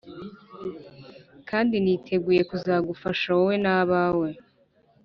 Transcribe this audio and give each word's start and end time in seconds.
kandi 1.49 1.75
niteguye 1.83 2.41
kuzagufasha 2.49 3.27
wowe 3.37 3.55
nabawe, 3.63 4.29